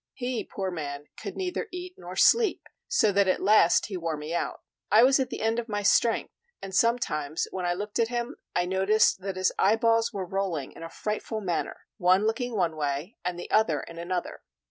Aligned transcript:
He, 0.13 0.43
poor 0.43 0.71
man, 0.71 1.09
could 1.15 1.35
neither 1.37 1.67
eat 1.71 1.93
nor 1.95 2.15
sleep; 2.15 2.67
so 2.87 3.11
that 3.11 3.27
at 3.27 3.39
last 3.39 3.85
he 3.85 3.97
wore 3.97 4.17
me 4.17 4.33
out. 4.33 4.63
I 4.91 5.03
was 5.03 5.19
at 5.19 5.29
the 5.29 5.41
end 5.43 5.59
of 5.59 5.69
my 5.69 5.83
strength; 5.83 6.33
and 6.59 6.73
sometimes 6.73 7.47
when 7.51 7.67
I 7.67 7.75
looked 7.75 7.99
at 7.99 8.07
him, 8.07 8.37
I 8.55 8.65
noticed 8.65 9.19
that 9.21 9.35
his 9.35 9.51
eyeballs 9.59 10.11
were 10.11 10.25
rolling 10.25 10.71
in 10.71 10.81
a 10.81 10.89
frightful 10.89 11.39
manner, 11.41 11.81
one 11.97 12.25
looking 12.25 12.55
one 12.55 12.75
way 12.75 13.17
and 13.23 13.37
the 13.39 13.51
other 13.51 13.81
in 13.81 13.99
another. 13.99 14.41